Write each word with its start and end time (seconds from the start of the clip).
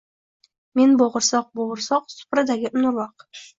—Men 0.79 0.95
bo’g’irsoq, 1.01 1.53
bo’g’irsoq, 1.61 2.09
supradagi 2.17 2.75
un-urvoq 2.75 3.31